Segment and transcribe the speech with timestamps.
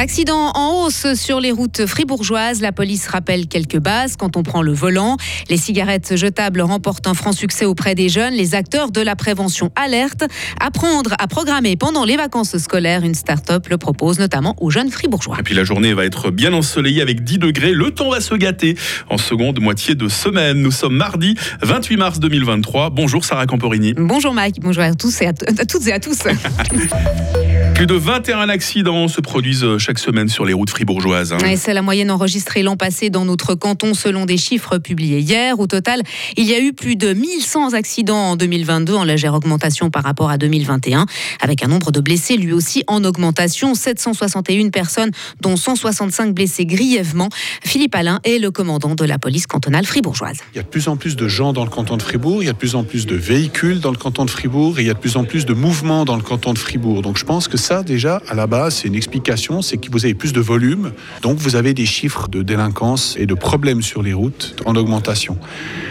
[0.00, 2.62] Accident en hausse sur les routes fribourgeoises.
[2.62, 5.18] La police rappelle quelques bases quand on prend le volant.
[5.50, 8.32] Les cigarettes jetables remportent un franc succès auprès des jeunes.
[8.32, 10.24] Les acteurs de la prévention alertent.
[10.58, 15.36] Apprendre à programmer pendant les vacances scolaires, une start-up le propose notamment aux jeunes fribourgeois.
[15.38, 17.74] Et puis la journée va être bien ensoleillée avec 10 degrés.
[17.74, 18.78] Le temps va se gâter
[19.10, 20.62] en seconde moitié de semaine.
[20.62, 22.88] Nous sommes mardi 28 mars 2023.
[22.88, 23.92] Bonjour Sarah Camporini.
[23.98, 26.20] Bonjour Mike, bonjour à tous et à, à toutes et à tous.
[27.80, 31.32] Plus de 21 accidents se produisent chaque semaine sur les routes fribourgeoises.
[31.32, 31.38] hein.
[31.56, 35.58] C'est la moyenne enregistrée l'an passé dans notre canton selon des chiffres publiés hier.
[35.58, 36.02] Au total,
[36.36, 40.28] il y a eu plus de 1100 accidents en 2022 en légère augmentation par rapport
[40.28, 41.06] à 2021
[41.40, 43.74] avec un nombre de blessés lui aussi en augmentation.
[43.74, 47.30] 761 personnes dont 165 blessés grièvement.
[47.64, 50.40] Philippe Alain est le commandant de la police cantonale fribourgeoise.
[50.52, 52.46] Il y a de plus en plus de gens dans le canton de Fribourg, il
[52.46, 54.86] y a de plus en plus de véhicules dans le canton de Fribourg et il
[54.86, 57.00] y a de plus en plus de mouvements dans le canton de Fribourg.
[57.00, 60.14] Donc je pense que déjà à la base c'est une explication, c'est que vous avez
[60.14, 64.12] plus de volume, donc vous avez des chiffres de délinquance et de problèmes sur les
[64.12, 65.38] routes en augmentation.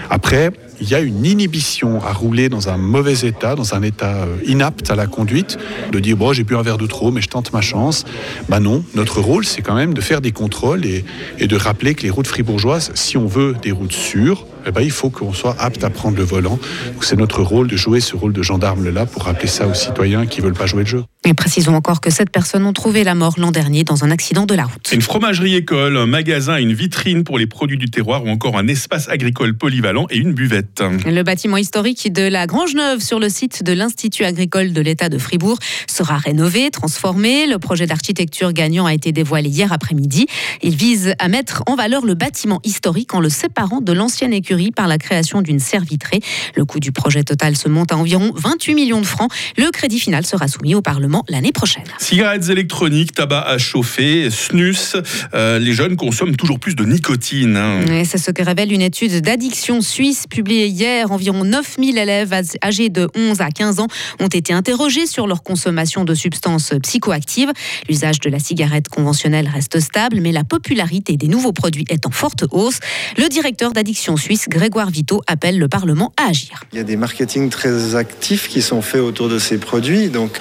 [0.09, 4.23] Après, il y a une inhibition à rouler dans un mauvais état, dans un état
[4.23, 5.57] euh, inapte à la conduite,
[5.91, 8.05] de dire bon j'ai bu un verre de trop mais je tente ma chance.
[8.49, 12.03] Bah non, notre rôle c'est quand même de faire des contrôles et de rappeler que
[12.03, 15.55] les routes fribourgeoises, si on veut des routes sûres, eh ben, il faut qu'on soit
[15.59, 16.59] apte à prendre le volant.
[17.01, 20.41] C'est notre rôle de jouer ce rôle de gendarme-là pour rappeler ça aux citoyens qui
[20.41, 21.03] ne veulent pas jouer le jeu.
[21.25, 24.45] Et précisons encore que sept personnes ont trouvé la mort l'an dernier dans un accident
[24.45, 24.91] de la route.
[24.91, 28.67] Une fromagerie école, un magasin, une vitrine pour les produits du terroir ou encore un
[28.67, 30.83] espace agricole polyvalent et une buvette.
[31.05, 35.09] Le bâtiment historique de la Grange Neuve sur le site de l'Institut agricole de l'État
[35.09, 37.47] de Fribourg sera rénové, transformé.
[37.47, 40.27] Le projet d'architecture gagnant a été dévoilé hier après-midi.
[40.61, 44.49] Il vise à mettre en valeur le bâtiment historique en le séparant de l'ancienne écurie
[44.75, 46.19] par la création d'une serre vitrée.
[46.55, 49.31] Le coût du projet total se monte à environ 28 millions de francs.
[49.57, 51.83] Le crédit final sera soumis au Parlement l'année prochaine.
[51.97, 54.95] Cigarettes électroniques, tabac à chauffer, snus,
[55.33, 57.55] euh, les jeunes consomment toujours plus de nicotine.
[57.57, 58.03] hein.
[58.05, 61.11] C'est ce que révèle une étude d'addiction suisse publiée hier.
[61.11, 62.33] Environ 9000 élèves
[62.63, 63.87] âgés de 11 à 15 ans
[64.19, 67.51] ont été interrogés sur leur consommation de substances psychoactives.
[67.87, 72.11] L'usage de la cigarette conventionnelle reste stable, mais la popularité des nouveaux produits est en
[72.11, 72.79] forte hausse.
[73.17, 76.61] Le directeur d'addiction suisse, Grégoire Vito, appelle le Parlement à agir.
[76.71, 80.09] Il y a des marketing très actifs qui sont faits autour de ces produits.
[80.09, 80.37] Donc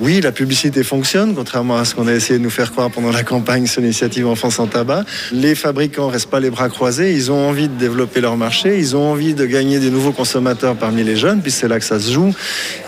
[0.00, 3.10] oui, la publicité fonctionne, contrairement à ce qu'on a essayé de nous faire croire pendant
[3.10, 5.04] la campagne sur l'initiative Enfants sans tabac.
[5.32, 7.14] Les fabricants restent pas les bras croisés.
[7.14, 8.78] Ils ont envie de développer leur marché.
[8.78, 11.84] Ils ont envie de gagner des nouveaux consommateurs parmi les jeunes, puis c'est là que
[11.84, 12.32] ça se joue.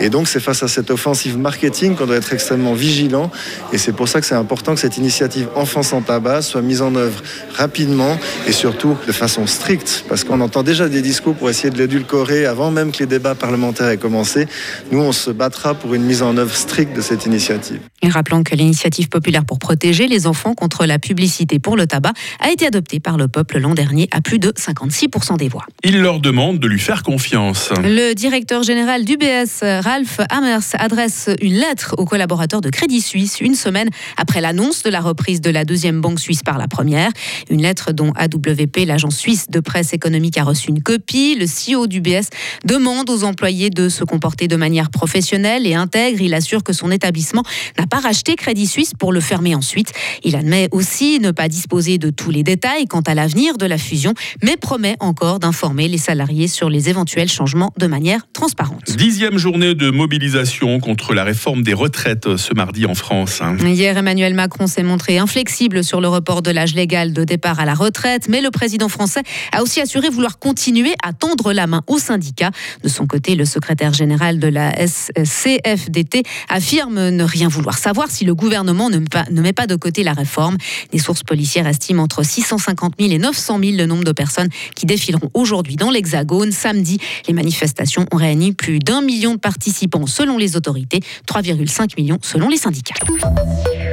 [0.01, 3.31] Et donc c'est face à cette offensive marketing qu'on doit être extrêmement vigilant.
[3.73, 6.83] Et c'est pour ça que c'est important que cette initiative Enfants sans tabac soit mise
[6.83, 7.23] en œuvre
[7.55, 10.05] rapidement et surtout de façon stricte.
[10.09, 13.35] Parce qu'on entend déjà des discours pour essayer de l'édulcorer avant même que les débats
[13.35, 14.47] parlementaires aient commencé.
[14.93, 17.81] Nous, on se battra pour une mise en œuvre stricte de cette initiative.
[18.03, 22.13] Et rappelons que l'initiative populaire pour protéger les enfants contre la publicité pour le tabac
[22.41, 25.65] a été adoptée par le peuple l'an dernier à plus de 56% des voix.
[25.83, 27.71] Il leur demande de lui faire confiance.
[27.83, 33.55] Le directeur général d'UBS, Ralph Hammers, adresse une lettre aux collaborateurs de Crédit Suisse une
[33.55, 37.11] semaine après l'annonce de la reprise de la deuxième banque suisse par la première.
[37.51, 41.35] Une lettre dont AWP, l'agence suisse de presse économique, a reçu une copie.
[41.35, 42.29] Le CEO d'UBS
[42.65, 46.21] demande aux employés de se comporter de manière professionnelle et intègre.
[46.21, 47.43] Il assure que son établissement
[47.79, 49.93] n'a pas racheté Crédit Suisse pour le fermer ensuite.
[50.23, 53.79] Il admet aussi ne pas disposer de tous les détails quant à l'avenir de la
[53.79, 58.97] fusion, mais promet encore d'informer les salariés sur les éventuels changements de manière transparente.
[58.97, 63.41] Dixième journée de mobilisation contre la réforme des retraites ce mardi en France.
[63.41, 63.57] hein.
[63.65, 67.65] Hier, Emmanuel Macron s'est montré inflexible sur le report de l'âge légal de départ à
[67.65, 69.23] la retraite, mais le président français
[69.53, 72.51] a aussi assuré vouloir continuer à tendre la main aux syndicats.
[72.83, 78.25] De son côté, le secrétaire général de la CFDT affirme ne rien vouloir savoir si
[78.25, 80.57] le gouvernement ne met pas, ne met pas de côté la réforme.
[80.93, 84.87] Des sources policières estiment entre 650 000 et 900 000 le nombre de personnes qui
[84.87, 86.53] défileront aujourd'hui dans l'Hexagone.
[86.53, 92.19] Samedi, les manifestations ont réuni plus d'un million de participants selon les autorités, 3,5 millions
[92.23, 92.95] selon les syndicats.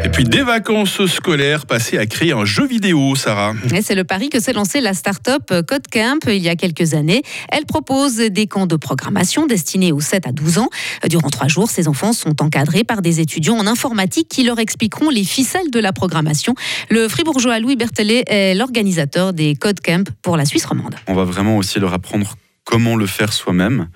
[0.03, 3.53] Et puis des vacances scolaires passées à créer un jeu vidéo, Sarah.
[3.81, 7.21] C'est le pari que s'est lancé la start-up CodeCamp il y a quelques années.
[7.49, 10.69] Elle propose des camps de programmation destinés aux 7 à 12 ans.
[11.07, 15.09] Durant trois jours, ces enfants sont encadrés par des étudiants en informatique qui leur expliqueront
[15.09, 16.55] les ficelles de la programmation.
[16.89, 20.95] Le fribourgeois Louis Berthelet est l'organisateur des CodeCamp pour la Suisse romande.
[21.07, 23.87] On va vraiment aussi leur apprendre comment le faire soi-même.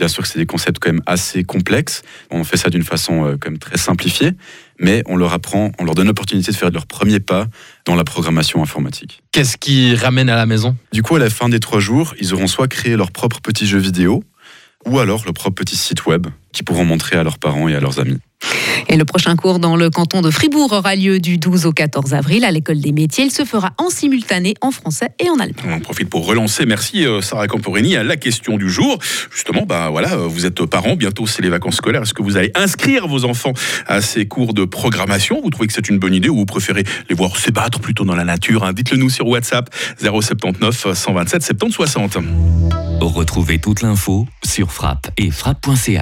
[0.00, 2.00] Bien sûr que c'est des concepts quand même assez complexes.
[2.30, 4.32] On fait ça d'une façon euh, quand même très simplifiée,
[4.78, 7.48] mais on leur apprend, on leur donne l'opportunité de faire leur premier pas
[7.84, 9.22] dans la programmation informatique.
[9.30, 10.74] Qu'est-ce qui ramène à la maison?
[10.94, 13.66] Du coup, à la fin des trois jours, ils auront soit créé leur propre petit
[13.66, 14.24] jeu vidéo,
[14.86, 17.80] ou alors leur propre petit site web qui pourront montrer à leurs parents et à
[17.80, 18.20] leurs amis.
[18.88, 22.14] Et le prochain cours dans le canton de Fribourg aura lieu du 12 au 14
[22.14, 23.24] avril à l'école des métiers.
[23.24, 25.54] Il se fera en simultané en français et en allemand.
[25.66, 28.98] On en profite pour relancer, merci euh, Sarah Camporini, à la question du jour.
[29.32, 32.02] Justement, bah voilà, euh, vous êtes parents, bientôt c'est les vacances scolaires.
[32.02, 33.52] Est-ce que vous allez inscrire vos enfants
[33.86, 35.40] à ces cours de programmation?
[35.42, 38.04] Vous trouvez que c'est une bonne idée ou vous préférez les voir se battre plutôt
[38.04, 38.72] dans la nature hein?
[38.72, 42.18] Dites-le nous sur WhatsApp 079 127 70 60.
[43.00, 45.98] Retrouvez toute l'info sur frappe et frappe.ch.